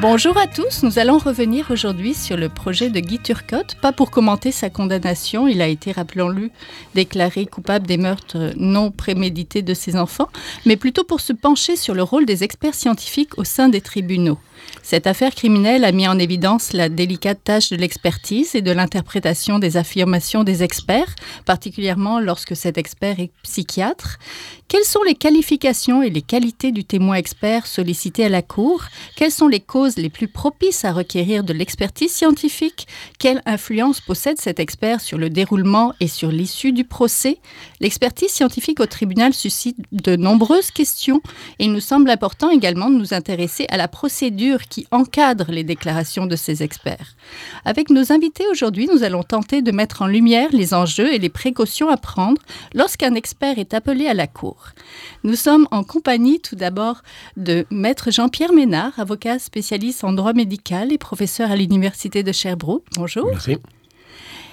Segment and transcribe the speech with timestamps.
[0.00, 4.10] Bonjour à tous, nous allons revenir aujourd'hui sur le projet de Guy Turcotte, pas pour
[4.10, 6.50] commenter sa condamnation, il a été, rappelons-le,
[6.94, 10.28] déclaré coupable des meurtres non prémédités de ses enfants,
[10.66, 14.38] mais plutôt pour se pencher sur le rôle des experts scientifiques au sein des tribunaux.
[14.82, 19.58] Cette affaire criminelle a mis en évidence la délicate tâche de l'expertise et de l'interprétation
[19.58, 24.18] des affirmations des experts, particulièrement lorsque cet expert est psychiatre.
[24.68, 28.84] Quelles sont les qualifications et les qualités du témoin expert sollicité à la Cour?
[29.16, 32.86] Quelles sont les causes les plus propices à requérir de l'expertise scientifique
[33.18, 37.38] Quelle influence possède cet expert sur le déroulement et sur l'issue du procès?
[37.80, 41.20] L'expertise scientifique au tribunal suscite de nombreuses questions
[41.58, 45.64] et il nous semble important également de nous intéresser à la procédure qui encadre les
[45.64, 47.16] déclarations de ces experts.
[47.64, 51.28] Avec nos invités aujourd'hui, nous allons tenter de mettre en lumière les enjeux et les
[51.28, 52.40] précautions à prendre
[52.74, 54.68] lorsqu'un expert est appelé à la Cour.
[55.22, 57.02] Nous sommes en compagnie tout d'abord
[57.36, 62.84] de Maître Jean-Pierre Ménard, avocat spécialiste en droit médical et professeur à l'Université de Sherbrooke.
[62.96, 63.26] Bonjour.
[63.26, 63.56] Merci.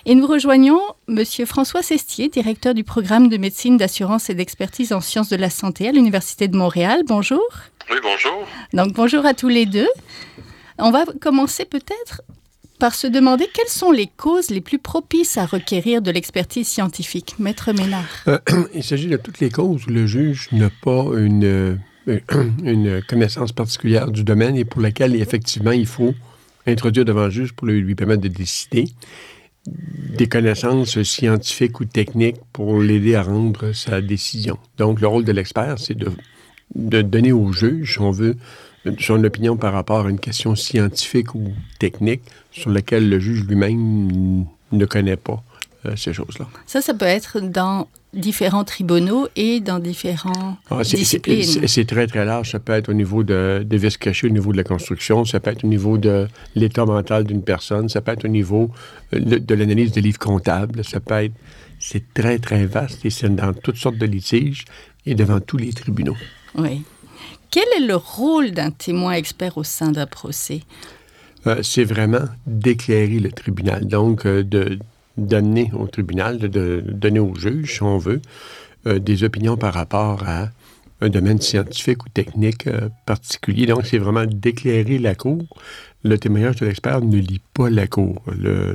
[0.05, 4.99] Et nous rejoignons Monsieur François Sestier, directeur du programme de médecine, d'assurance et d'expertise en
[4.99, 7.03] sciences de la santé à l'Université de Montréal.
[7.05, 7.43] Bonjour.
[7.91, 8.47] Oui, bonjour.
[8.73, 9.89] Donc bonjour à tous les deux.
[10.79, 12.23] On va commencer peut-être
[12.79, 17.35] par se demander quelles sont les causes les plus propices à requérir de l'expertise scientifique.
[17.37, 18.05] Maître Ménard.
[18.27, 18.39] Euh,
[18.73, 21.75] il s'agit de toutes les causes où le juge n'a pas une, euh,
[22.63, 26.13] une connaissance particulière du domaine et pour laquelle, effectivement, il faut
[26.65, 28.85] introduire devant le juge pour lui permettre de décider
[29.67, 34.57] des connaissances scientifiques ou techniques pour l'aider à rendre sa décision.
[34.77, 38.35] Donc, le rôle de l'expert, c'est de, donner au juge, si on veut,
[38.99, 44.45] son opinion par rapport à une question scientifique ou technique sur laquelle le juge lui-même
[44.71, 45.50] ne connaît pas euh,
[45.95, 46.47] ces choses-là.
[46.65, 51.67] Ça, ça peut être dans différents tribunaux et dans différents ah, disciplines.
[51.67, 52.51] C'est très, très large.
[52.51, 55.39] Ça peut être au niveau de, des vis cachés, au niveau de la construction, ça
[55.39, 58.69] peut être au niveau de l'état mental d'une personne, ça peut être au niveau
[59.13, 61.33] euh, de, l'analyse des livres comptables, ça peut être...
[61.83, 64.65] C'est très, très vaste et c'est dans toutes sortes de litiges
[65.07, 66.17] et devant tous les tribunaux.
[66.53, 66.83] Oui.
[67.49, 70.61] Quel est le rôle d'un témoin expert au sein d'un procès?
[71.47, 73.87] Euh, c'est vraiment d'éclairer le tribunal.
[73.87, 74.77] Donc, de
[75.17, 78.21] donner au tribunal, de, donner au juge, si on veut,
[78.87, 80.49] euh, des opinions par rapport à
[81.01, 83.65] un domaine scientifique ou technique euh, particulier.
[83.65, 85.43] Donc, c'est vraiment d'éclairer la cour.
[86.03, 88.21] Le témoignage de l'expert ne lit pas la cour.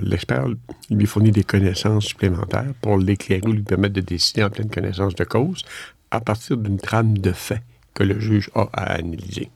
[0.03, 0.47] L'expert
[0.91, 5.15] lui fournit des connaissances supplémentaires pour l'éclairer ou lui permettre de décider en pleine connaissance
[5.15, 5.63] de cause
[6.11, 7.63] à partir d'une trame de faits
[7.95, 9.51] que le juge a à analyser.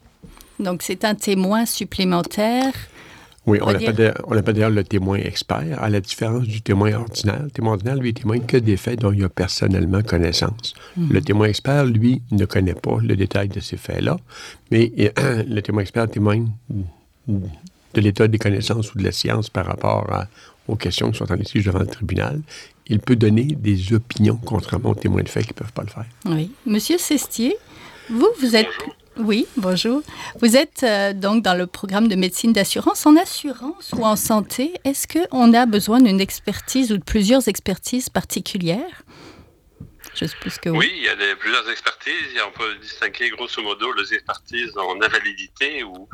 [0.59, 2.73] Donc, c'est un témoin supplémentaire
[3.51, 3.71] oui, on
[4.35, 7.43] l'appelle d'ailleurs le témoin expert, à la différence du témoin ordinaire.
[7.43, 10.75] Le témoin ordinaire, lui, témoigne que des faits dont il a personnellement connaissance.
[10.97, 11.13] Mhm.
[11.13, 14.17] Le témoin expert, lui, ne connaît pas le détail de ces faits-là,
[14.71, 16.49] mais le témoin expert témoigne
[17.27, 20.07] de l'état des connaissances ou de la science par rapport
[20.69, 22.41] aux questions qui sont en litige devant le tribunal.
[22.87, 25.89] Il peut donner des opinions, contrairement aux témoins de faits qui ne peuvent pas le
[25.89, 26.07] faire.
[26.27, 26.53] Oui.
[26.67, 27.57] Monsieur Sestier,
[28.09, 28.67] vous, vous êtes
[29.17, 30.03] oui, bonjour.
[30.41, 33.07] Vous êtes euh, donc dans le programme de médecine d'assurance.
[33.07, 38.09] En assurance ou en santé, est-ce qu'on a besoin d'une expertise ou de plusieurs expertises
[38.09, 39.03] particulières?
[40.67, 42.13] Oui, il y a plusieurs expertises.
[42.47, 46.09] On peut distinguer grosso modo les expertises en invalidité ou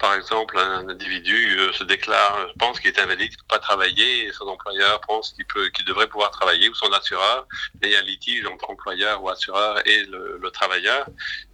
[0.00, 3.58] par exemple, un individu euh, se déclare, pense qu'il est invalide, qu'il ne peut pas
[3.58, 7.46] travailler, et son employeur pense qu'il peut, qu'il devrait pouvoir travailler, ou son assureur,
[7.82, 11.06] et il y a un litige entre employeur ou assureur et le, travailleur.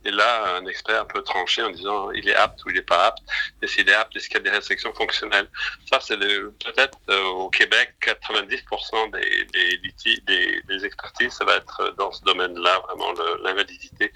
[0.07, 3.09] Et là, un expert peut trancher en disant il est apte ou il n'est pas
[3.09, 3.23] apte.
[3.61, 5.49] Et s'il est apte, est-ce qu'il y a des restrictions fonctionnelles?
[5.91, 9.81] Ça, c'est peut-être euh, au Québec, 90% des, des,
[10.27, 14.13] des, des, expertises, ça va être dans ce domaine-là, vraiment l'invalidité.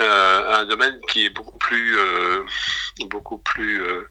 [0.00, 1.98] Euh, un domaine qui est beaucoup plus,
[3.10, 4.06] beaucoup plus plus euh,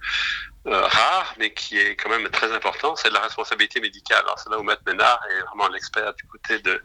[0.66, 4.24] euh, rare, mais qui est quand même très important, c'est la responsabilité médicale.
[4.24, 6.82] Alors c'est là où Maître Ménard est vraiment l'expert du côté de,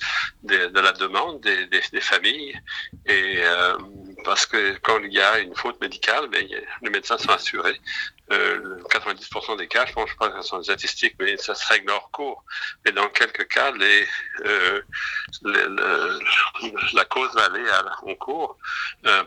[0.78, 2.60] la demande des, familles.
[3.06, 3.78] Et euh,
[4.24, 6.46] parce que quand il y a une faute médicale, ben,
[6.82, 7.80] les médecins sont assurés.
[8.30, 11.66] 90% des cas, je pense, je pense que ce sont des statistiques, mais ça se
[11.66, 12.44] règle hors cours.
[12.84, 14.06] Mais dans quelques cas, les,
[16.92, 18.56] la cause va aller à, en cours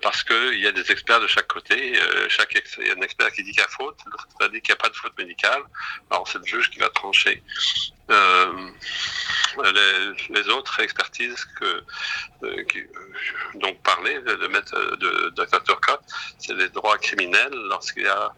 [0.01, 1.99] parce qu'il y a des experts de chaque côté.
[2.29, 4.73] chaque il y a un expert qui dit qu'il y a faute, l'autre dit qu'il
[4.73, 5.63] n'y a pas de faute médicale.
[6.09, 7.43] Alors c'est le juge qui va trancher.
[10.29, 11.83] les, autres expertises que,
[12.43, 12.87] euh, qui, euh,
[13.55, 16.03] donc parler de, mettre de, Dr Turcotte,
[16.37, 18.33] c'est les droits criminels lorsqu'il y a.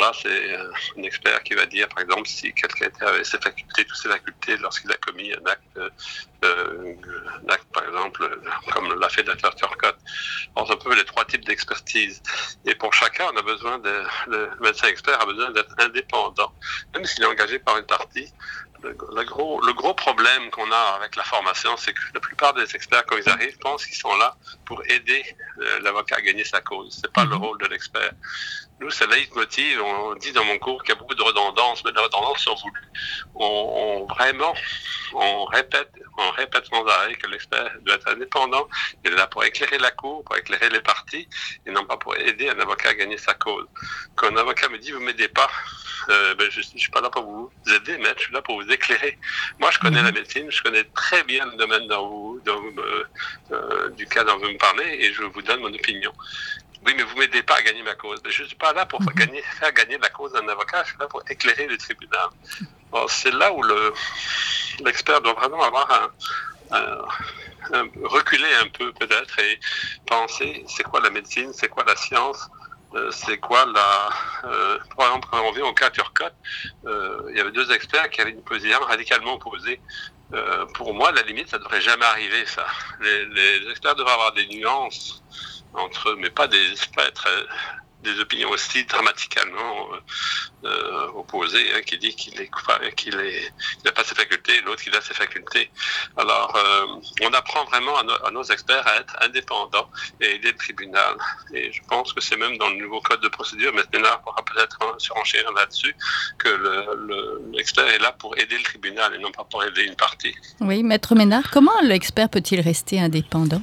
[0.00, 0.56] là, c'est
[0.98, 4.56] un expert qui va dire, par exemple, si quelqu'un avait ses facultés, toutes ses facultés,
[4.56, 5.78] lorsqu'il a commis un acte,
[6.44, 6.94] euh,
[7.48, 8.40] acte, par exemple,
[8.72, 9.98] comme l'a fait Dr Turcotte.
[10.54, 12.22] Alors, c'est un peu les trois types d'expertise.
[12.64, 16.52] Et pour chacun, on a besoin de, le médecin expert a besoin d'être indépendant,
[16.94, 18.32] même s'il est engagé par une partie
[18.82, 22.74] le, gros, le gros problème qu'on a avec la formation, c'est que la plupart des
[22.74, 25.22] experts, quand ils arrivent, pensent qu'ils sont là pour aider
[25.60, 26.98] euh, l'avocat à gagner sa cause.
[27.00, 27.42] C'est pas le mhm.
[27.42, 28.12] rôle de l'expert.
[28.80, 29.82] Nous, c'est leitmotiv.
[29.82, 32.54] On dit dans mon cours qu'il y a beaucoup de redondances, mais les redondances sont
[32.54, 32.92] voulues.
[33.34, 34.54] On, vraiment,
[35.12, 38.68] on répète, on répète sans arrêt que l'expert doit être indépendant.
[39.04, 41.28] Il est là pour éclairer la cour, pour éclairer les parties,
[41.66, 43.66] et non pas pour aider un avocat à gagner sa cause.
[44.16, 45.50] Quand un avocat me dit, vous m'aidez pas,
[46.08, 48.60] euh, ben, je ne suis pas là pour vous aider, mais je suis là pour
[48.60, 49.18] vous éclairer.
[49.58, 50.18] Moi, je connais la mhm.
[50.18, 53.04] médecine, je connais très bien le domaine dans euh,
[53.52, 56.12] euh, du cas dont vous me parlez, et je vous donne mon opinion.
[56.86, 58.20] Oui, mais vous ne m'aidez pas à gagner ma cause.
[58.26, 59.08] je ne suis pas là pour mhm.
[59.14, 62.28] gagner, faire gagner la cause d'un avocat, je suis là pour éclairer le tribunal.
[63.08, 63.62] c'est là où
[64.84, 66.10] l'expert doit vraiment avoir
[66.72, 66.88] un,
[68.04, 69.60] reculer un peu peut-être et
[70.06, 72.48] penser c'est quoi la médecine, c'est quoi la science,
[72.94, 74.10] euh, c'est quoi la...
[74.44, 76.34] Euh, par exemple, quand on vient au cas Turcotte,
[76.86, 79.80] euh, il y avait deux experts qui avaient une position radicalement opposée.
[80.74, 82.64] pour moi, la limite, ça ne devrait jamais arriver, ça.
[83.00, 85.22] Les, les experts devraient avoir des nuances
[85.74, 86.74] entre eux, mais pas des
[87.14, 87.30] très,
[88.02, 92.50] des opinions aussi dramatiquement euh, euh, opposées, hein, qui dit qu'il est
[93.84, 95.70] n'a pas ses facultés, l'autre qu'il a ses facultés.
[96.16, 96.86] Alors, euh,
[97.22, 99.90] on apprend vraiment à, nos experts à être indépendants
[100.20, 101.16] et aider le tribunal.
[101.52, 104.42] Et je pense que c'est même dans le nouveau code de procédure, mais Ménard pourra
[104.44, 105.94] peut-être surenchérir là-dessus,
[106.38, 106.48] que
[107.52, 110.34] l'expert est là pour aider le tribunal et non pas pour aider une partie.
[110.60, 113.62] Oui, Maître Ménard, comment l'expert peut-il rester indépendant?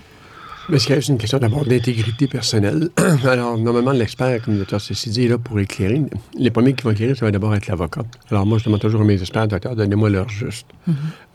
[0.70, 2.90] Mais c'est une question d'abord d'intégrité personnelle?
[3.26, 6.02] Alors, normalement, l'expert, comme le docteur ceci dit, est là pour éclairer.
[6.38, 8.04] Les premiers qui vont éclairer, ça va d'abord être l'avocat.
[8.30, 10.68] Alors, moi, je demande toujours à mes experts, docteur, donnez-moi leur juste.
[10.88, 10.94] Mm-hmm.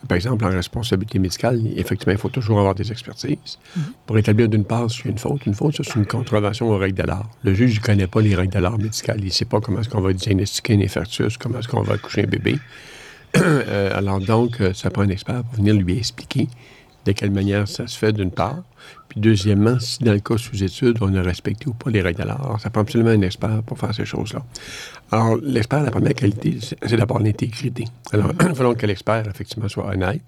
[0.09, 3.81] Par exemple, en responsabilité médicale, effectivement, il faut toujours avoir des expertises mm-hmm.
[4.07, 5.47] pour établir d'une part s'il y a une faute.
[5.47, 7.31] Une faute, c'est une contravention aux règles de l'art.
[7.43, 9.17] Le juge ne connaît pas les règles de l'art médical.
[9.21, 11.95] Il ne sait pas comment est-ce qu'on va diagnostiquer une infarctus, comment est-ce qu'on va
[11.95, 12.59] accoucher un bébé.
[13.35, 16.49] Euh, alors, donc, euh, ça prend un expert pour venir lui expliquer
[17.05, 18.63] de quelle manière ça se fait, d'une part.
[19.13, 22.23] Puis deuxièmement, si dans le cas sous étude, on a respecté ou pas les règles
[22.23, 22.59] de l'art.
[22.63, 24.43] Ça prend absolument un expert pour faire ces choses-là.
[25.11, 27.85] Alors, l'expert, la première qualité, c'est d'abord l'intégrité.
[28.11, 30.23] Alors, il faut que l'expert, effectivement, soit honnête.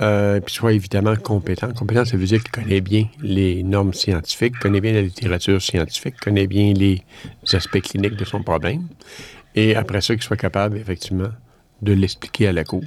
[0.00, 1.72] Euh, puis soit évidemment compétent.
[1.74, 6.16] Compétent, ça veut dire qu'il connaît bien les normes scientifiques, connaît bien la littérature scientifique,
[6.20, 7.04] connaît bien les
[7.52, 8.88] aspects cliniques de son problème.
[9.54, 11.30] Et après ça, qu'il soit capable, effectivement,
[11.82, 12.82] de l'expliquer à la cour.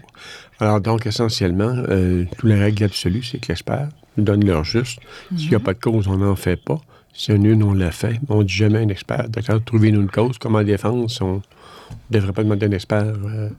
[0.60, 3.88] Alors, donc, essentiellement, euh, toutes les règles absolues, c'est que l'expert
[4.24, 5.00] donne leur juste.
[5.36, 5.64] S'il n'y a mhm.
[5.64, 6.80] pas de cause, on n'en fait pas.
[7.14, 8.20] Si on une, on l'a fait.
[8.28, 9.30] On ne dit jamais un expert.
[9.30, 10.38] D'accord, trouvez-nous une cause.
[10.38, 11.40] Comme en défense, on ne
[12.10, 13.06] devrait pas demander un expert.
[13.06, 13.50] Euh,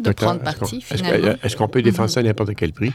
[0.00, 0.84] de prendre parti,
[1.42, 2.92] Est-ce qu'on peut défendre ça à n'importe quel prix?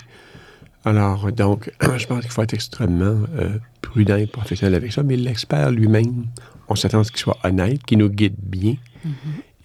[0.83, 5.03] Alors, donc, je pense qu'il faut être extrêmement euh, prudent et professionnel avec ça.
[5.03, 6.25] Mais l'expert lui-même,
[6.67, 8.75] on s'attend à ce qu'il soit honnête, qu'il nous guide bien
[9.05, 9.13] mhm.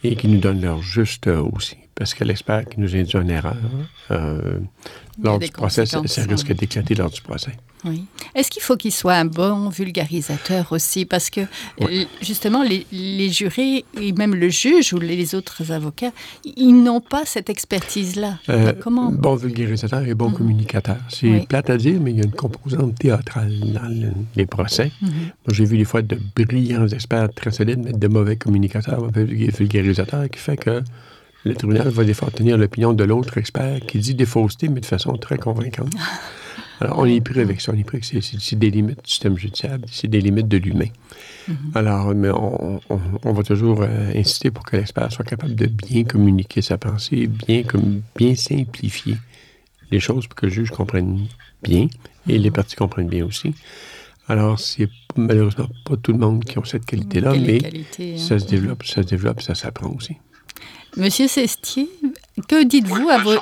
[0.04, 3.56] et qu'il nous donne leur juste aussi parce que l'expert qui nous induit en erreur
[4.10, 4.58] euh,
[5.22, 7.52] lors du procès, ça, risque d'éclater lors du procès.
[7.84, 8.06] Oui.
[8.34, 11.04] Est-ce qu'il faut qu'il soit un bon vulgarisateur aussi?
[11.04, 11.42] Parce que,
[12.22, 16.12] justement, les, les, jurés, et même le juge ou les autres avocats,
[16.44, 18.38] ils n'ont pas cette expertise-là.
[18.48, 19.12] Euh, Comment?
[19.12, 20.36] Bon vulgarisateur et bon mhm.
[20.36, 20.96] communicateur.
[21.10, 24.90] C'est plate à dire, mais il y a une composante théâtrale dans les procès.
[25.02, 25.10] Mhm.
[25.10, 29.24] Moi, j'ai vu des fois de brillants experts très solides, mais de mauvais communicateurs, mauvais
[29.24, 30.82] vulgarisateurs, qui fait que
[31.44, 34.86] le tribunal va fois tenir l'opinion de l'autre expert qui dit des faussetés, mais de
[34.86, 35.92] façon très convaincante.
[36.80, 37.72] Alors, on est pris avec ça.
[37.72, 40.88] On est pris que c'est des limites du système judiciaire, c'est des limites de l'humain.
[41.48, 41.54] Mm-hmm.
[41.74, 46.62] Alors, mais on, va toujours euh, insister pour que l'expert soit capable de bien communiquer
[46.62, 49.16] sa pensée, bien, comme, bien simplifier
[49.92, 51.26] les choses pour que le juge comprenne
[51.62, 51.88] bien
[52.26, 52.52] et les mm-hmm.
[52.52, 53.54] parties comprennent bien aussi.
[54.26, 57.60] Alors, c'est malheureusement pas tout le monde qui a cette qualité-là, mais
[58.16, 58.46] ça se hein.
[58.48, 60.16] développe, ça se développe, ça s'apprend aussi.
[60.96, 61.88] Monsieur Sestier,
[62.48, 63.40] que dites-vous à votre...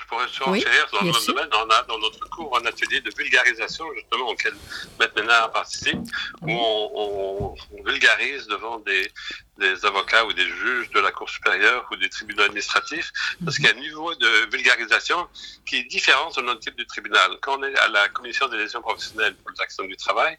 [0.00, 1.48] Je pourrais surenchérir dans notre domaine.
[1.52, 4.54] On a, dans notre cours un atelier de vulgarisation, justement, auquel
[4.98, 5.98] Maître Ménard participe,
[6.42, 7.54] où on,
[7.84, 9.10] vulgarise devant des,
[9.58, 13.12] des avocats ou des juges de la Cour supérieure ou des tribunaux administratifs,
[13.44, 15.28] parce qu'il y a un niveau de vulgarisation
[15.66, 17.30] qui est différent selon le type du tribunal.
[17.40, 20.38] Quand on est à la commission des lésions professionnelles pour les actions du travail,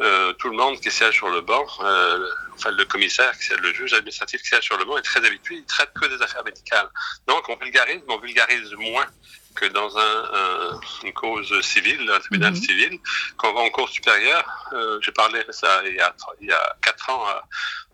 [0.00, 3.92] euh, tout le monde qui siège sur le banc, euh, enfin le commissaire, le juge
[3.92, 6.88] administratif qui siège sur le banc est très habitué, il traite que des affaires médicales.
[7.26, 9.06] Donc on vulgarise, mais on vulgarise moins
[9.54, 12.60] que dans un, une cause civile, un tribunal mhm.
[12.60, 12.98] civil.
[13.36, 16.52] Quand on va en cours supérieure, euh, j'ai parlé ça il y a, il y
[16.52, 17.44] a quatre ans à,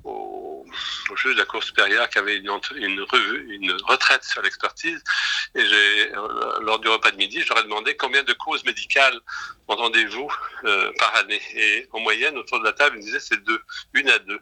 [0.04, 0.64] au,
[1.10, 5.02] au, juge de la Cour supérieure qui avait une, une revue, une retraite sur l'expertise.
[5.54, 9.18] Et j'ai, euh, lors du repas de midi, ai demandé combien de causes médicales
[9.70, 10.28] entendez-vous
[10.64, 11.40] euh, par année.
[11.54, 13.62] Et en moyenne, autour de la table, ils disaient c'est deux,
[13.94, 14.40] une à deux.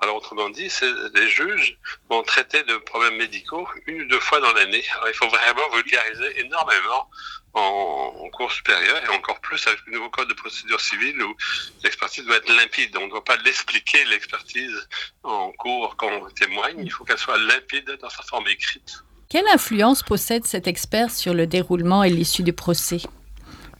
[0.00, 0.70] Alors autrement dit,
[1.14, 1.76] les juges
[2.08, 4.84] vont traiter de problèmes médicaux une ou deux fois dans l'année.
[4.94, 7.10] Alors il faut vraiment vulgariser énormément
[7.54, 11.34] en, en, cours supérieur et encore plus avec le nouveau code de procédure civile où
[11.82, 12.96] l'expertise doit être limpide.
[13.00, 14.88] On ne doit pas l'expliquer, l'expertise
[15.22, 16.80] en cours quand on témoigne.
[16.82, 19.04] Il faut qu'elle soit limpide dans sa forme écrite.
[19.28, 23.00] Quelle influence possède cet expert sur le déroulement et l'issue du procès?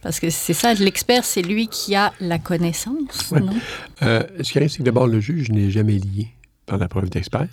[0.01, 3.53] Parce que c'est ça, l'expert, c'est lui qui a la connaissance, non?
[4.01, 6.29] Euh, ce qui arrive, c'est que d'abord, le juge n'est jamais lié
[6.65, 7.47] par la preuve d'expert.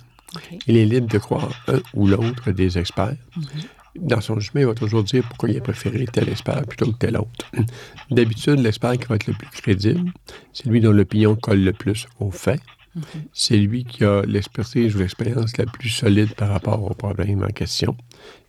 [0.65, 3.15] Il est libre de croire un ou l'autre des experts.
[3.35, 3.45] Mhm
[3.95, 6.97] dans son jugement, il va toujours dire pourquoi il a préféré tel expert plutôt que
[6.97, 7.51] tel autre.
[8.11, 10.11] D'habitude, l'expert qui va être le plus crédible,
[10.53, 12.61] c'est lui dont l'opinion colle le plus aux faits.
[13.33, 17.47] C'est lui qui a l'expertise ou l'expérience la plus solide par rapport au problème en
[17.47, 17.95] question.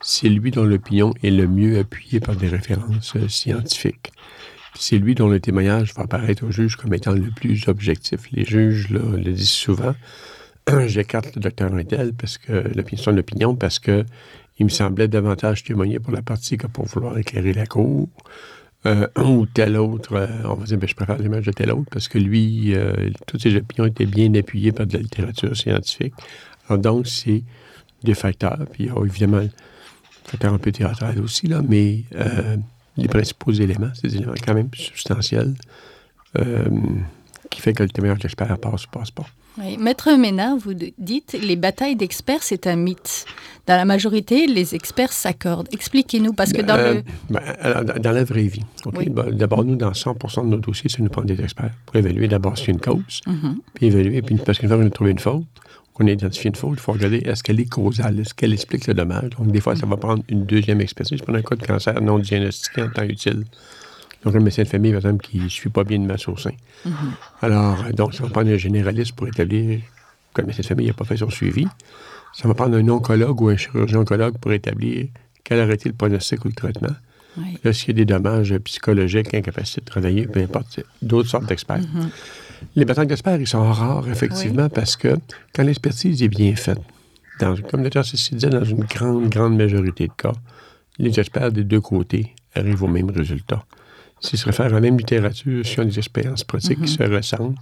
[0.00, 4.12] C'est lui dont l'opinion est le mieux appuyée par des références scientifiques.
[4.74, 8.20] C'est lui dont le témoignage va apparaître au juge comme étant le plus objectif.
[8.32, 9.94] Les juges le disent souvent.
[10.86, 14.04] J'écarte le docteur Riddell parce que l'opinion, l'opinion parce que
[14.60, 18.08] il me semblait davantage témoigner pour la partie que pour vouloir éclairer la cour.
[18.86, 21.88] Euh, ou tel autre, euh, on va dire, ben, je préfère l'image de tel autre
[21.90, 26.14] parce que lui, euh, toutes ses opinions étaient bien appuyées par de la littérature scientifique.
[26.70, 27.42] Donc, c'est
[28.04, 28.64] des facteurs.
[28.72, 29.42] Puis il y a évidemment
[30.24, 32.04] facteur un peu théâtral aussi, là, mais
[32.96, 35.54] les principaux éléments, c'est des éléments quand même substantiels
[37.50, 39.26] qui fait que le témoignage d'expert passe ou passe pas.
[39.78, 43.24] Maître Ménard, vous dites les batailles d'experts, c'est un mythe.
[43.66, 45.68] Dans la majorité, les experts s'accordent.
[45.72, 47.02] Expliquez-nous, parce que dans euh, le...
[47.28, 51.10] Ben, dans la vraie vie, ben, d'abord, nous, dans 100 de nos dossiers, c'est nous
[51.10, 53.58] prendre des experts pour évaluer d'abord si une cause, mhm.
[53.74, 55.44] puis évaluer, puis parce qu'une fois qu'on a trouvé une faute,
[55.94, 58.86] qu'on a identifié une faute, il faut regarder est-ce qu'elle est causale, est-ce qu'elle explique
[58.86, 59.30] le dommage?
[59.38, 62.18] Donc, des fois, ça va prendre une deuxième expertise pour un cas de cancer non
[62.18, 63.44] diagnostiqué en temps utile.
[64.24, 66.36] Donc, un médecin de famille, par exemple, qui ne suit pas bien une masse au
[66.36, 66.52] sein.
[66.86, 66.90] Mm-hmm.
[67.42, 69.80] Alors, donc, ça va prendre un généraliste pour établir
[70.34, 71.66] que le médecin de famille n'a pas fait son suivi.
[72.34, 75.08] Ça va prendre un oncologue ou un chirurgien oncologue pour établir
[75.42, 76.94] quel aurait été le pronostic ou le traitement.
[77.64, 81.80] Là, s'il y a des dommages psychologiques, incapacité de travailler, peu importe, d'autres sortes d'experts.
[81.80, 82.08] Mm-hmm.
[82.76, 85.16] Les batailles d'experts, ils sont rares, effectivement, parce que
[85.54, 86.80] quand l'expertise est bien faite,
[87.38, 90.32] dans, comme le docteur Cécile disait, dans une grande, grande majorité de cas,
[90.98, 93.64] les experts des deux côtés arrivent au même résultat
[94.20, 97.08] c'est se réfère à la même littérature sur des expériences pratiques qui mhm.
[97.08, 97.58] se ressemblent.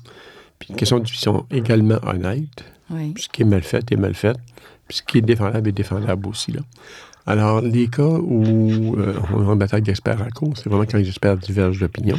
[0.59, 2.65] Puis une question de vision également honnête.
[2.91, 4.37] Ce qui est mal fait est mal fait.
[4.89, 6.53] Puis ce qui est défendable est défendable aussi.
[6.53, 6.61] Là.
[7.27, 10.97] Alors, les cas où euh, on a une bataille d'experts à court, c'est vraiment quand
[10.97, 12.17] les experts divergent d'opinion.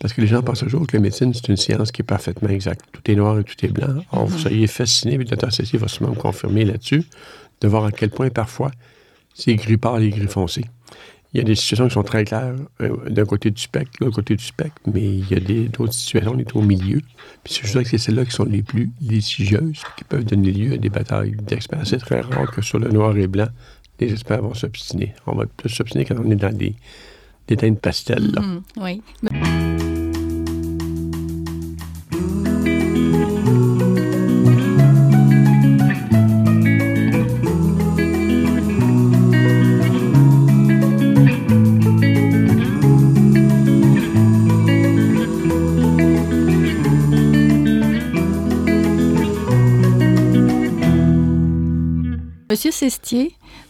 [0.00, 2.48] Parce que les gens pensent toujours que la médecine, c'est une science qui est parfaitement
[2.48, 2.86] exacte.
[2.90, 4.02] Tout est noir et tout est blanc.
[4.10, 4.42] Or, vous mhm.
[4.42, 7.04] soyez fasciné, puis le docteur Cécile va sûrement me confirmer là-dessus,
[7.60, 8.70] de voir à quel point parfois
[9.34, 10.64] c'est gris pâle et gris foncé.
[11.34, 14.06] Il y a des situations qui sont très claires euh, d'un côté du spectre, de
[14.06, 17.02] l'autre côté du spectre, mais il y a d'autres situations, on est au milieu.
[17.44, 20.74] Puis je dirais que c'est celles-là qui sont les plus litigieuses, qui peuvent donner lieu
[20.74, 21.82] à des batailles d'experts.
[21.84, 23.48] C'est très rare que sur le noir et blanc,
[24.00, 25.14] les experts vont s'obstiner.
[25.26, 26.74] On va plus s'obstiner quand on est dans des,
[27.46, 28.22] teintes pastel.
[28.22, 29.02] Mmh, oui.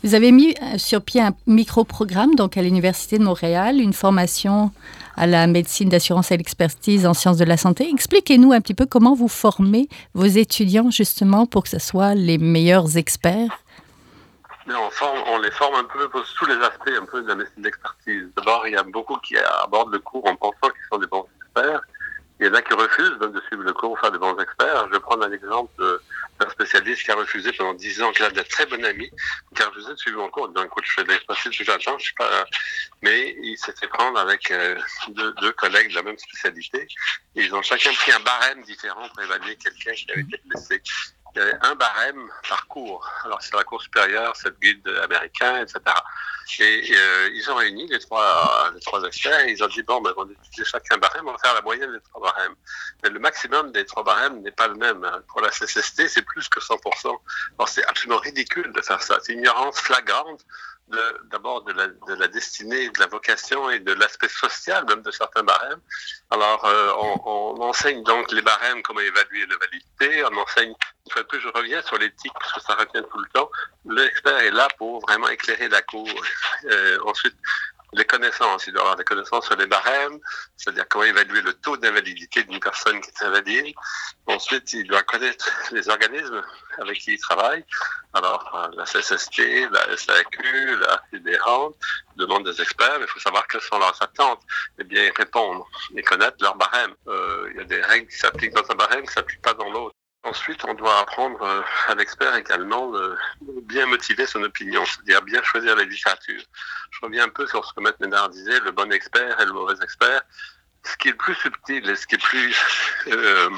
[0.09, 4.71] Vous avez mis euh, sur pied un micro-programme donc à l'Université de Montréal, une formation
[5.17, 7.91] à la médecine d'assurance et l'expertise en sciences de la santé.
[7.93, 12.39] Expliquez-nous un petit peu comment vous formez vos étudiants justement pour que ce soit les
[12.39, 13.51] meilleurs experts.
[14.67, 18.29] On, les forme un peu pour tous les aspects un peu de la médecine d'expertise.
[18.35, 21.27] D'abord, il y a beaucoup qui abordent le cours en pensant qu'ils sont des bons
[21.43, 21.83] experts.
[22.41, 24.87] Il y en a qui refusent de suivre le cours pour faire des bons experts.
[24.87, 25.83] Je vais prendre un exemple
[26.39, 29.11] d'un spécialiste qui a refusé pendant 10 ans, qui a de très bonnes amis,
[29.55, 30.49] qui a refusé de suivre mon cours.
[30.49, 32.45] D'un coup, je fais des l'expertise, je j'attends, je sais pas.
[33.03, 34.79] Mais il s'est fait prendre avec euh,
[35.09, 36.87] deux, deux, collègues de la même spécialité.
[37.35, 40.83] ils ont chacun pris un barème différent pour évaluer quelqu'un qui avait été blessé.
[41.35, 43.09] Il y avait un barème par cours.
[43.25, 45.81] Alors, c'est la cour supérieure, c'est le guide américain, etc.
[46.61, 50.01] Et euh, ils ont réuni les trois, les trois experts et ils ont dit, bon,
[50.01, 52.55] ben, on utiliser chacun barème, on va faire la moyenne des trois barèmes.
[53.03, 55.07] Mais le maximum des trois barèmes n'est pas le même.
[55.29, 57.07] Pour la CCST, c'est plus que 100%.
[57.59, 59.19] Alors, c'est absolument ridicule de faire ça.
[59.23, 60.41] C'est une ignorance flagrante
[61.31, 65.81] d'abord de, la, destinée, de la vocation et de l'aspect social même de certains barèmes.
[66.31, 70.75] Alors, euh, on, on, enseigne donc les barèmes, comment évaluer la validité, on enseigne,
[71.07, 73.51] une fois de plus, je reviens sur l'éthique, parce que ça revient tout le temps.
[73.87, 76.09] L'expert est là pour vraiment éclairer la cour.
[76.65, 77.37] Euh, ensuite,
[77.93, 78.67] les connaissances.
[78.67, 80.19] Il doit avoir des connaissances sur les barèmes,
[80.57, 83.75] c'est-à-dire comment évaluer le taux d'invalidité d'une personne qui est invalide.
[84.27, 86.43] Ensuite, il doit connaître les organismes
[86.79, 87.65] avec qui il travaille.
[88.15, 91.73] Alors, la CSST, la SAQ, la FIDERANT,
[92.17, 94.43] demande des experts, mais il faut savoir quelles sont leurs attentes
[94.79, 95.67] et bien y répondre
[95.97, 96.95] et connaître leurs barèmes.
[97.07, 99.55] Euh, il y a des règles qui s'appliquent dans un barème qui ne s'appliquent pas
[99.55, 99.95] dans l'autre.
[100.29, 103.17] Ensuite, on doit apprendre euh, à l'expert également de
[103.63, 106.43] bien motiver son opinion, c'est-à-dire bien choisir la littérature.
[106.91, 109.53] Je reviens un peu sur ce que Maître Ménard disait, le bon expert et le
[109.53, 110.21] mauvais expert.
[110.85, 112.55] Ce qui est le plus subtil et ce qui est plus
[113.07, 113.49] euh,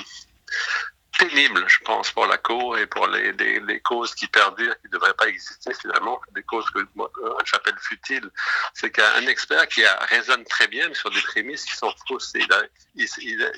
[1.20, 4.92] pénible, je pense, pour la Cour et pour les, les, causes qui perdurent, qui ne
[4.92, 8.30] devraient pas exister finalement, des causes que euh, j'appelle futiles.
[8.74, 12.32] C'est qu'un expert qui a, raisonne très bien sur des prémices qui sont fausses.
[12.34, 12.62] Il a,
[12.94, 13.08] il,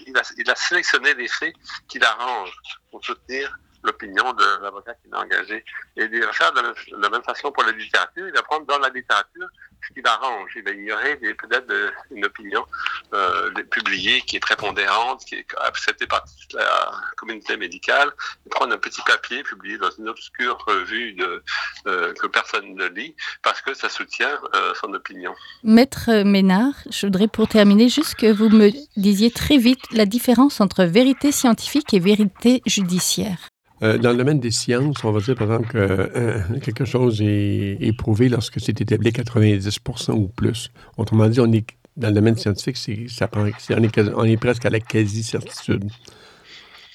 [0.07, 1.55] il, a, il a sélectionné des faits
[1.89, 2.59] qui l'arrangent
[2.91, 5.65] pour soutenir l'opinion de l'avocat qui l'a engagé.
[5.97, 6.61] Et va faire de
[6.97, 8.27] la, même façon pour la littérature.
[8.27, 9.49] Il va prendre dans la littérature
[9.87, 10.51] ce qui l'arrange.
[10.57, 11.73] Il va ignorer peut-être
[12.11, 12.65] une opinion
[13.13, 18.11] euh, publiée qui est prépondérante, qui est acceptée par toute la communauté médicale.
[18.47, 21.43] Il prend un petit papier publié dans une obscure revue de,
[21.87, 25.35] euh, que personne ne lit parce que ça soutient euh, son opinion.
[25.65, 30.61] Maître Ménard, je voudrais pour terminer juste que vous me disiez très vite la différence
[30.61, 33.52] entre vérité scientifique et vérité judiciaire.
[33.83, 37.21] Euh, dans le domaine des sciences, on va dire par exemple que euh, quelque chose
[37.21, 40.71] est, prouvé lorsque c'est établi à 90% ou plus.
[40.97, 42.77] Autrement dit, on est, dans le domaine scientifique,
[43.11, 45.91] ça on, est, on est presque à la quasi-certitude.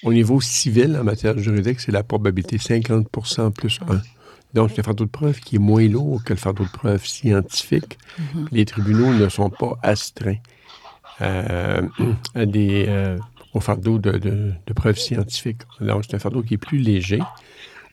[0.03, 4.01] Au niveau civil, en matière juridique, c'est la probabilité 50% plus 1.
[4.53, 7.05] Donc, c'est un fardeau de preuve qui est moins lourd que le fardeau de preuve
[7.05, 7.97] scientifique.
[8.19, 8.47] Mm-hmm.
[8.51, 10.37] Les tribunaux ne sont pas astreints
[11.21, 11.81] euh,
[12.33, 12.85] à des
[13.57, 15.63] au fardeau de, de, preuves scientifiques.
[15.81, 17.19] Alors, c'est un fardeau qui est plus léger,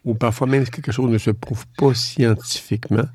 [0.04, 3.09] ou parfois même si quelque chose ne se prouve pas scientifiquement,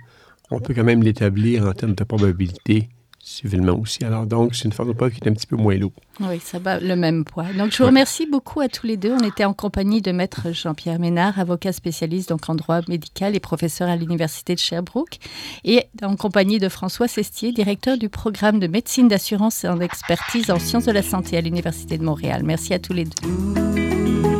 [0.51, 4.03] on peut quand même l'établir en termes de probabilité civilement aussi.
[4.03, 5.93] Alors donc, c'est une forme de preuve qui est un petit peu moins lourde.
[6.19, 7.45] Oui, ça va le même poids.
[7.57, 9.13] Donc, je vous remercie beaucoup à tous les deux.
[9.13, 13.39] On était en compagnie de Maître Jean-Pierre Ménard, avocat spécialiste donc en droit médical et
[13.39, 15.19] professeur à l'Université de Sherbrooke,
[15.63, 20.51] et en compagnie de François Sestier, directeur du programme de médecine d'assurance et en expertise
[20.51, 22.41] en sciences de la santé à l'Université de Montréal.
[22.43, 24.38] Merci à tous les deux.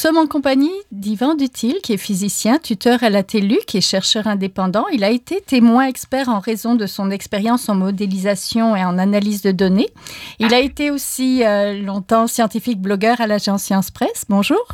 [0.00, 4.88] Sommes en compagnie d'Yvan Dutil, qui est physicien, tuteur à la TELUC et chercheur indépendant.
[4.88, 9.42] Il a été témoin expert en raison de son expérience en modélisation et en analyse
[9.42, 9.90] de données.
[10.38, 14.24] Il a été aussi euh, longtemps scientifique blogueur à l'agence Science Presse.
[14.30, 14.64] Bonjour.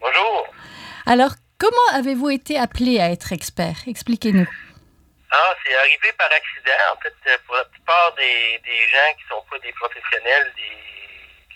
[0.00, 0.46] Bonjour.
[1.06, 3.76] Alors, comment avez-vous été appelé à être expert?
[3.86, 4.48] Expliquez-nous.
[5.30, 6.82] Ah, c'est arrivé par accident.
[6.92, 7.14] En fait,
[7.46, 10.79] pour la plupart des, des gens qui ne sont pas des professionnels, des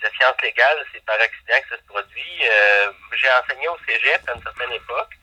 [0.05, 2.39] la science légale, c'est par accident que ça se produit.
[2.43, 5.17] Euh, j'ai enseigné au cégep à une certaine époque.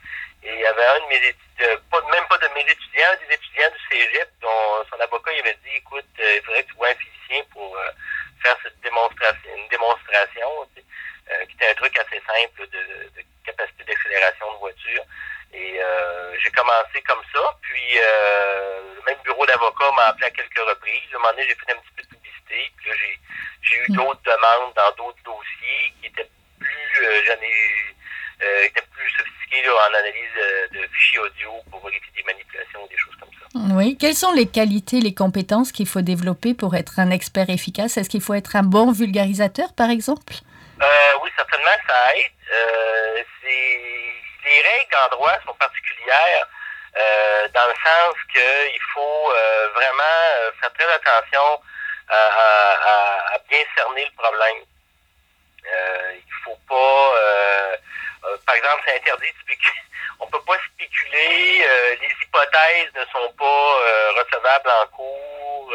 [0.44, 3.36] Et il y avait un de mes étudiants, pas, même pas de mes étudiants, des
[3.36, 6.76] étudiants du cégep dont son avocat il avait dit, écoute, euh, il faudrait que tu
[6.78, 7.91] vois un physicien pour euh,
[8.41, 10.50] faire cette démonstration, une démonstration,
[11.48, 12.82] qui était un truc assez simple de,
[13.15, 15.04] de capacité d'accélération de voiture.
[15.54, 15.80] Et
[16.44, 17.56] j'ai commencé comme ça.
[17.62, 21.08] Puis le même bureau d'avocat m'a appelé à quelques reprises.
[21.13, 22.72] À un moment donné, j'ai fait un petit peu de publicité.
[22.76, 23.20] Puis là, j'ai
[23.62, 28.84] j'ai eu d'autres demandes dans d'autres dossiers qui étaient plus, euh, j'en ai euh, étaient
[28.91, 33.15] plus sophistiqués en analyse euh, de fichiers audio pour vérifier des manipulations ou des choses
[33.20, 33.76] comme ça.
[33.76, 33.91] Oui.
[34.02, 37.98] Quelles sont les qualités, les compétences qu'il faut développer pour être un expert efficace?
[37.98, 40.34] Est-ce qu'il faut être un bon vulgarisateur, par exemple?
[41.22, 42.32] oui, certainement, ça aide.
[43.46, 46.48] les règles en droit sont particulières
[47.54, 49.30] dans le sens qu'il faut
[49.76, 51.62] vraiment faire très attention
[52.10, 54.66] à, bien cerner le problème.
[55.64, 57.78] Euh, il faut pas, euh,
[58.26, 59.91] euh, par exemple, c'est interdit de spéculer.
[60.22, 61.66] On peut pas spéculer.
[62.00, 65.74] les hypothèses ne sont pas recevables en cours,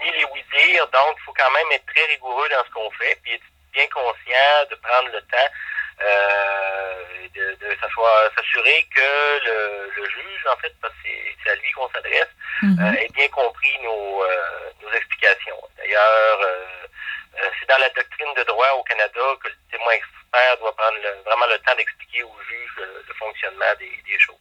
[0.00, 3.18] ni les oui-dire, donc il faut quand même être très rigoureux dans ce qu'on fait,
[3.22, 5.50] puis être bien conscient de prendre le temps
[6.00, 11.08] euh, de, de s'assurer que le, le, juge, en fait, parce que
[11.42, 12.28] c'est à lui qu'on s'adresse,
[12.62, 12.80] mm-hmm.
[12.80, 15.56] euh, ait bien compris nos, euh, nos explications.
[15.78, 16.40] D'ailleurs,
[17.58, 19.94] c'est dans la doctrine de droit au Canada que le témoin
[20.60, 24.36] doit prendre vraiment le temps d'expliquer au juge le, fonctionnement des, des choses.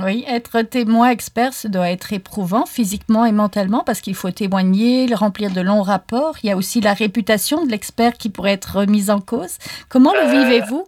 [0.00, 5.12] Oui, être témoin expert, ça doit être éprouvant physiquement et mentalement parce qu'il faut témoigner,
[5.12, 6.36] remplir de longs rapports.
[6.42, 9.58] Il y a aussi la réputation de l'expert qui pourrait être remise en cause.
[9.88, 10.86] Comment le euh, vivez-vous?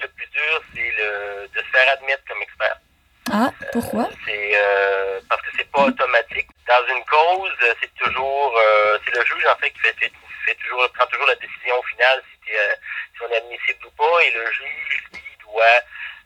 [0.00, 2.76] Le plus dur, c'est de se faire admettre comme expert.
[3.32, 4.02] Ah, pourquoi?
[4.02, 6.48] Euh, c'est euh, parce que c'est pas automatique.
[6.68, 8.52] Dans une cause, c'est toujours
[9.04, 12.52] c'est le juge en fait qui fait, fait, toujours prend toujours la décision finale si,
[12.52, 15.80] si on est admissible ou pas et le juge lui doit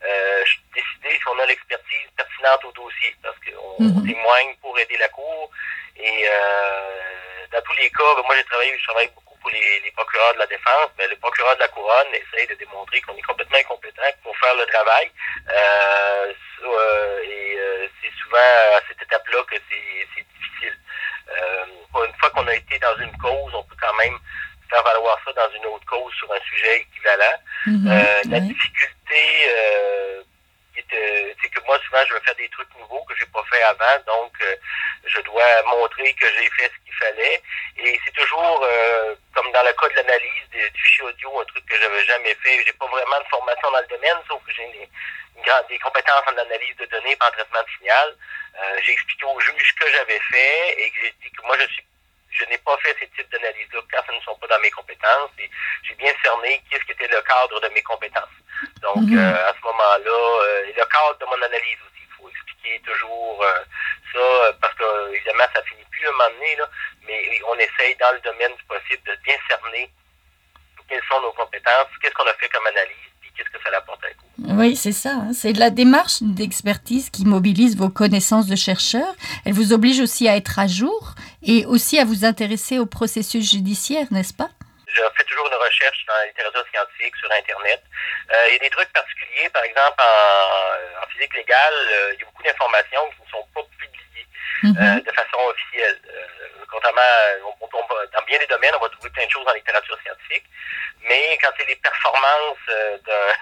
[0.04, 4.06] euh, décider si on a l'expertise pertinente au dossier, parce qu'on mhm.
[4.06, 5.50] témoigne pour aider la Cour.
[5.96, 9.80] Et euh, dans tous les cas, ben, moi j'ai travaillé, je travaille beaucoup pour les,
[9.80, 13.16] les, procureurs de la défense, mais le procureur de la couronne essaye de démontrer qu'on
[13.16, 15.10] est complètement incompétent pour faire le travail.
[15.50, 16.32] Euh,
[16.64, 18.36] euh et euh, c'est souvent
[18.76, 20.78] à cette étape-là que c'est difficile.
[21.28, 21.64] Euh,
[22.06, 24.18] une fois qu'on a été dans une cause, on peut quand même
[24.68, 26.86] faire valoir ça dans une autre cause sur un sujet
[27.66, 27.88] Mhm.
[27.88, 30.22] euh, la difficulté, euh,
[31.42, 33.98] c'est que moi, souvent, je veux faire des trucs nouveaux que j'ai pas fait avant,
[34.06, 34.56] donc euh,
[35.04, 37.42] je dois montrer que j'ai fait ce qu'il fallait.
[37.78, 41.64] Et c'est toujours, euh, comme dans le cas de l'analyse du fichier audio, un truc
[41.66, 42.64] que j'avais jamais fait.
[42.64, 44.88] J'ai pas vraiment de formation dans le domaine, sauf que j'ai des,
[45.68, 48.16] des compétences en analyse de données et en traitement de signal.
[48.56, 51.56] Euh, j'ai expliqué au juge ce que j'avais fait et que j'ai dit que moi,
[51.58, 51.84] je suis
[52.38, 55.30] je n'ai pas fait ces types d'analyses-là car ce ne sont pas dans mes compétences
[55.38, 55.50] et
[55.82, 58.36] j'ai bien cerné qu'est-ce qui était le cadre de mes compétences.
[58.82, 59.18] Donc, mhm.
[59.18, 63.42] euh, à ce moment-là, euh, le cadre de mon analyse aussi, il faut expliquer toujours
[63.42, 63.64] euh,
[64.12, 66.68] ça parce que, évidemment, ça finit plus à un moment donné, là,
[67.06, 69.90] mais on essaye, dans le domaine du possible, de bien cerner
[70.88, 74.10] quelles sont nos compétences, qu'est-ce qu'on a fait comme analyse, qu'est-ce que ça apporte à
[74.10, 74.26] coup.
[74.38, 75.12] Oui, c'est ça.
[75.12, 75.32] Hein.
[75.32, 79.14] C'est la démarche d'expertise qui mobilise vos connaissances de chercheurs.
[79.44, 83.50] Elle vous oblige aussi à être à jour et aussi à vous intéresser au processus
[83.50, 84.48] judiciaire, n'est-ce pas?
[84.88, 87.82] Je fais toujours une recherche dans la littérature scientifique sur Internet.
[88.32, 92.22] Euh, il y a des trucs particuliers, par exemple, en, physique légale, euh, il y
[92.22, 94.26] a beaucoup d'informations qui ne sont pas publiées
[94.64, 95.04] euh, mm-hmm.
[95.04, 96.00] de façon officielle.
[96.70, 97.02] contrairement,
[98.12, 100.44] dans bien des domaines, on va trouver plein de choses dans la littérature scientifique,
[101.02, 102.66] mais quand c'est les performances
[103.04, 103.32] d'un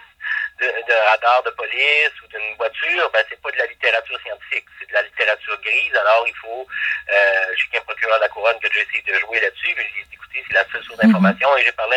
[0.61, 4.67] de, de radar de police ou d'une voiture, ben c'est pas de la littérature scientifique,
[4.79, 5.95] c'est de la littérature grise.
[5.97, 6.67] Alors il faut,
[7.11, 10.05] euh, j'ai qu'un procureur de la couronne que j'ai essayé de jouer là-dessus, mais j'ai
[10.05, 11.51] dit écoutez, c'est la seule source d'information.
[11.53, 11.59] Mhm.
[11.59, 11.97] Et j'ai parlé,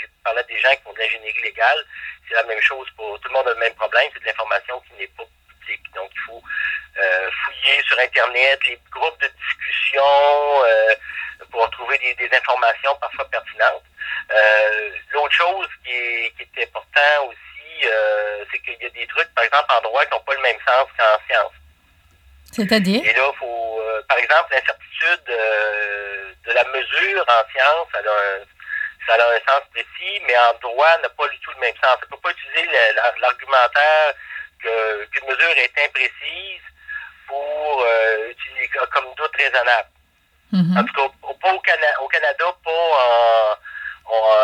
[0.00, 1.84] j'ai parlé à des gens qui font de l'ingénierie légale.
[2.28, 4.80] C'est la même chose pour tout le monde a le même problème, c'est de l'information
[4.80, 5.92] qui n'est pas publique.
[5.94, 6.42] Donc il faut
[6.98, 10.02] euh, fouiller sur Internet les groupes de discussion
[10.64, 10.94] euh,
[11.50, 13.84] pour trouver des, des, informations parfois pertinentes.
[14.30, 17.51] Euh, L'autre chose qui est, qui est important aussi
[17.84, 20.42] euh, c'est qu'il y a des trucs, par exemple, en droit, qui n'ont pas le
[20.42, 21.52] même sens qu'en science.
[22.52, 23.02] C'est-à-dire?
[23.04, 28.08] Et là, il faut, euh, par exemple, l'incertitude euh, de la mesure en science, elle
[28.08, 28.44] a un,
[29.06, 31.96] ça a un sens précis, mais en droit, n'a pas du tout le même sens.
[31.96, 32.68] On ne peut pas utiliser
[33.20, 34.14] l'argumentaire
[34.60, 36.62] qu'une mesure est imprécise
[37.26, 37.86] pour
[38.30, 39.88] utiliser comme doute raisonnable.
[40.52, 40.78] Mm-hmm.
[40.78, 41.08] En tout cas,
[41.40, 43.58] pas au, au Canada, pas
[44.04, 44.36] en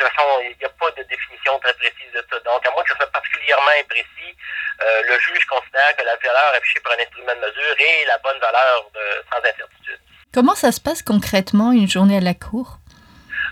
[0.00, 2.38] toute façon, il n'y a pas de définition très précise de ça.
[2.40, 4.36] Donc, à moins que ce soit particulièrement imprécis,
[4.82, 8.18] euh, le juge considère que la valeur affichée par un instrument de mesure est la
[8.18, 10.00] bonne valeur de, sans incertitude.
[10.32, 12.78] Comment ça se passe concrètement une journée à la cour?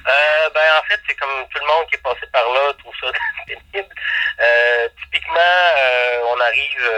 [0.06, 2.94] Euh, ben, en fait, c'est comme tout le monde qui est passé par là trouve
[3.00, 3.10] ça
[3.46, 3.94] pénible.
[4.40, 5.40] Euh, typiquement,
[6.24, 6.90] on arrive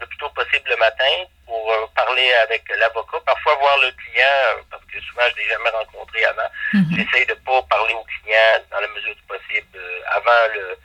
[0.00, 4.62] le plus tôt possible le matin pour euh, parler avec l'avocat, parfois voir le client,
[4.70, 6.48] parce que souvent je ne l'ai jamais rencontré avant.
[6.74, 6.86] Mhm.
[6.94, 9.80] J'essaye de pas parler au client dans la mesure du possible
[10.12, 10.78] avant le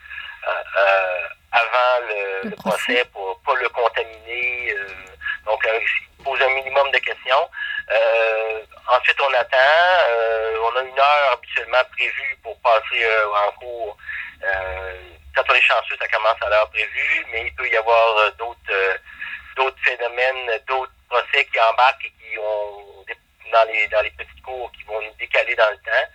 [1.51, 4.75] avant le, le, procès pour pas le contaminer.
[5.45, 5.61] donc,
[6.23, 7.49] pose un minimum de questions.
[8.87, 9.57] ensuite, on attend.
[10.67, 13.05] on a une heure habituellement prévue pour passer
[13.47, 13.97] en cours
[15.35, 18.31] quand on est chanceux, ça commence à l'heure prévue, mais il peut y avoir euh,
[18.39, 18.97] d'autres euh,
[19.55, 23.05] d'autres phénomènes, d'autres procès qui embarquent et qui ont
[23.51, 26.07] dans les dans les petites cours qui vont nous décaler dans le temps.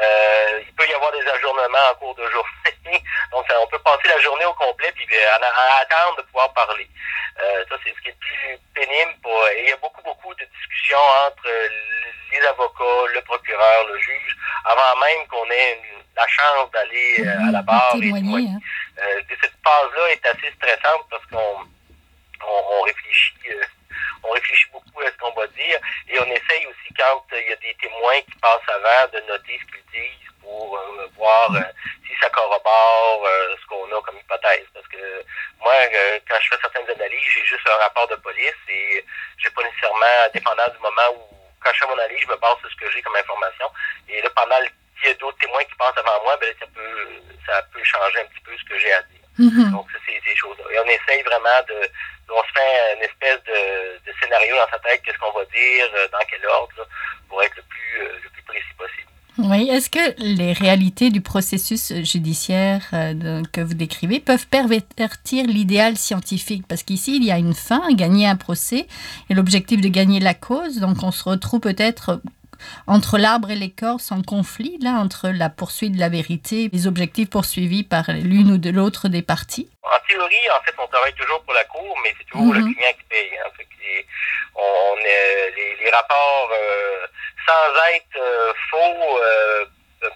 [0.00, 3.02] Euh, il peut y avoir des ajournements en cours de journée.
[3.32, 6.88] Donc, on peut passer la journée au complet puis en, attendre de pouvoir parler.
[7.36, 9.14] ça, c'est ce qui est le plus pénible.
[9.22, 11.48] Pour, et il y a beaucoup, beaucoup de discussions entre
[12.30, 17.48] les avocats, le procureur, le juge, avant même qu'on ait une, la chance d'aller euh,
[17.48, 17.92] à la barre.
[17.92, 18.58] Témoigner, hein.
[18.98, 21.64] euh, cette phase-là est assez stressante parce qu'on
[22.46, 23.64] on, réfléchit, euh,
[24.22, 27.52] on réfléchit beaucoup à ce qu'on va dire et on essaye aussi quand il y
[27.52, 30.78] a des témoins qui passent avant de noter ce qu'ils disent pour
[31.16, 31.50] voir
[32.06, 33.28] si ça corrobore
[33.60, 34.66] ce qu'on a comme hypothèse.
[34.72, 35.24] Parce que
[35.60, 35.74] moi,
[36.28, 39.04] quand je fais certaines analyses, j'ai juste un rapport de police et
[39.38, 42.58] j'ai pas nécessairement, dépendant du moment où quand je fais mon analyse, je me base
[42.60, 43.70] sur ce que j'ai comme information.
[44.08, 44.56] Et là, pendant
[44.98, 47.08] s'il y a d'autres témoins qui passent avant moi, ben, ça peut
[47.46, 49.27] ça peut changer un petit peu ce que j'ai à dire.
[49.38, 49.70] Mm-hmm.
[49.70, 50.64] Donc, c'est ces choses-là.
[50.72, 51.88] Et on essaye vraiment de,
[52.30, 55.86] on se fait une espèce de, de scénario dans sa tête, qu'est-ce qu'on va dire,
[55.96, 56.88] euh, dans quel ordre,
[57.28, 59.08] pour être le plus, euh, le plus précis possible.
[59.38, 65.96] Oui, est-ce que les réalités du processus judiciaire euh, que vous décrivez peuvent pervertir l'idéal
[65.96, 66.66] scientifique?
[66.66, 68.88] Parce qu'ici, il y a une fin, gagner un procès,
[69.30, 72.20] et l'objectif de gagner la cause, donc on se retrouve peut-être
[72.86, 76.86] entre l'arbre et l'écorce en conflit, là, entre la poursuite de la vérité et les
[76.86, 79.68] objectifs poursuivis par l'une ou de l'autre des parties?
[79.82, 82.74] En théorie, en fait, on travaille toujours pour la Cour, mais c'est toujours le mhm.
[82.74, 83.30] client qui paye.
[83.44, 83.50] Hein.
[84.54, 87.06] on, les, rapports, euh,
[87.46, 89.64] sans être euh, faux, euh,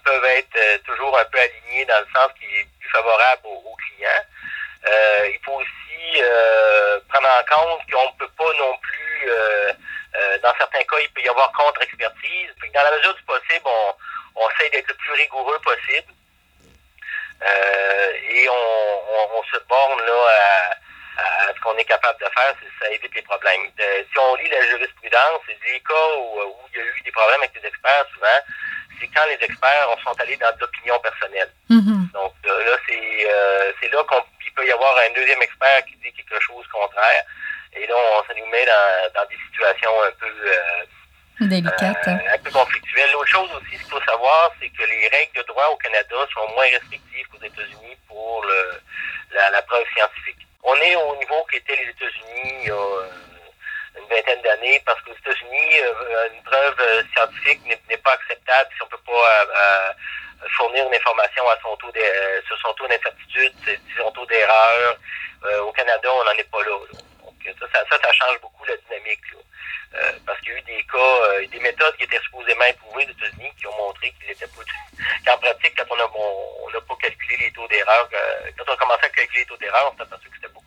[0.03, 4.09] peuvent être toujours un peu alignés dans le sens qui est plus favorable au, client.
[5.27, 6.21] il faut aussi
[7.09, 9.29] prendre en compte qu'on ne peut pas non plus
[10.43, 12.51] dans certains cas, il peut y avoir contre-expertise.
[12.73, 13.95] Dans la mesure du possible, on,
[14.35, 16.13] on essaie d'être le plus rigoureux possible.
[17.43, 20.75] Euh, et on, on, se borne là
[21.17, 23.61] à, à ce qu'on est capable de faire, ça évite les problèmes.
[23.79, 27.11] Euh, si on lit la jurisprudence, les cas où, où, il y a eu des
[27.11, 28.39] problèmes avec les experts, souvent,
[28.99, 31.51] c'est quand les experts sont allés dans l'opinion personnelle.
[31.69, 32.11] Mm-hmm.
[32.13, 34.03] Donc là, c'est là
[34.41, 37.23] qu'il peut y avoir un deuxième expert qui dit quelque chose contraire.
[37.75, 42.33] Et là, on, ça nous met dans, dans des situations un peu euh, délicates, euh,
[42.33, 43.11] un peu conflictuelles.
[43.13, 46.15] L'autre chose aussi, ce qu'il faut savoir, c'est que les règles de droit au Canada
[46.33, 48.81] sont moins restrictives qu'aux États-Unis pour le,
[49.31, 50.47] la, la, preuve scientifique.
[50.63, 53.09] On est au niveau qu'étaient les États-Unis il y a euh,
[53.97, 55.69] une vingtaine d'années, parce qu'aux États-Unis,
[56.35, 59.95] une preuve scientifique n'est pas acceptable si on peut pas
[60.57, 62.01] fournir une information à son taux de,
[62.47, 63.53] sur son taux d'incertitude,
[63.97, 64.97] son taux d'erreur.
[65.61, 66.75] au Canada, on n'en est pas là.
[67.45, 67.53] Là.
[67.59, 69.21] Ça, ça, ça, change beaucoup la dynamique.
[69.95, 73.05] Euh, parce qu'il y a eu des cas, euh, des méthodes qui étaient supposément éprouvées
[73.05, 74.63] aux États-Unis qui ont montré qu'il était pas
[75.25, 78.77] qu'en pratique, quand on n'a on, pas calculé les taux d'erreur, euh, quand on a
[78.77, 80.62] commencé à calculer les taux d'erreur, on s'est aperçu que c'était beaucoup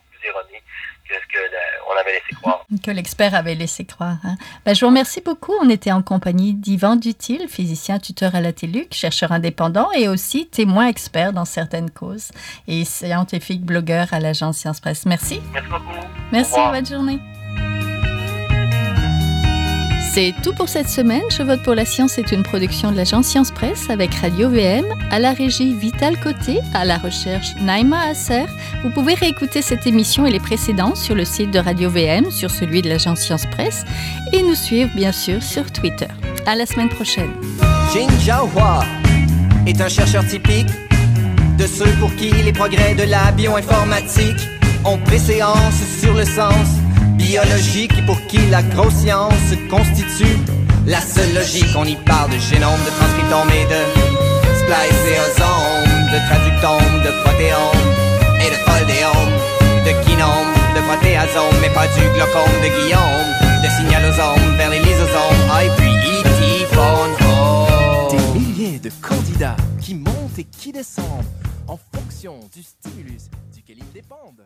[1.09, 2.65] que ce qu'on avait laissé croire.
[2.83, 4.19] Que l'expert avait laissé croire.
[4.25, 4.37] Hein.
[4.65, 5.53] Ben, je vous remercie beaucoup.
[5.63, 10.47] On était en compagnie d'Yvan Dutil, physicien tuteur à la TELUC, chercheur indépendant et aussi
[10.47, 12.31] témoin expert dans certaines causes
[12.67, 15.07] et scientifique blogueur à l'agence Science Presse.
[15.07, 15.41] Merci.
[15.53, 16.07] Merci beaucoup.
[16.33, 17.36] Merci, bonne journée.
[20.17, 21.25] C'est tout pour cette semaine.
[21.29, 24.87] Je vote pour la science est une production de l'agence Science Presse avec Radio VM,
[25.11, 28.47] à la régie Vital Côté, à la recherche Naima Asser.
[28.83, 32.51] Vous pouvez réécouter cette émission et les précédentes sur le site de Radio VM, sur
[32.51, 33.85] celui de l'agence Science Presse
[34.33, 36.09] et nous suivre bien sûr sur Twitter.
[36.47, 37.33] À la semaine prochaine.
[37.93, 38.87] Jin Jiahua
[39.67, 40.71] est un chercheur typique
[41.59, 44.49] de ceux pour qui les progrès de la bioinformatique
[44.83, 46.86] ont préséance sur le sens
[47.17, 49.05] biologique pour qui la grosse
[49.69, 50.37] constitue
[50.87, 51.75] la seule logique.
[51.77, 53.81] On y parle de génome, de transcriptome et de
[54.61, 57.87] spliceosome, de traductome, de protéome
[58.41, 59.35] et de foldéome,
[59.85, 63.31] de kinome, de protéasome, mais pas du glaucome de Guillaume,
[63.63, 65.97] de signalosome vers les lysosomes, ah, et puis.
[68.11, 71.25] Des milliers de candidats qui montent et qui descendent
[71.67, 74.45] en fonction du stimulus duquel ils dépendent.